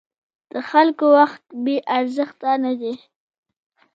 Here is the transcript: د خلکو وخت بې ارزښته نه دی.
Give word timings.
د 0.51 0.53
خلکو 0.69 1.05
وخت 1.17 1.43
بې 1.63 1.75
ارزښته 1.97 2.51
نه 2.63 2.71
دی. 2.79 2.93